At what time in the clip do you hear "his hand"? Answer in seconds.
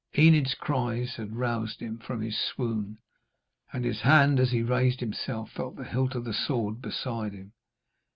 3.85-4.39